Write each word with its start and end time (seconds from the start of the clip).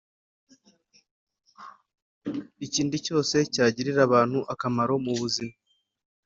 ikindi 2.65 2.95
cyose 3.05 3.35
cyagirira 3.53 3.99
abantu 4.07 4.39
akamaro 4.53 4.93
mu 5.05 5.13
buzima. 5.19 5.53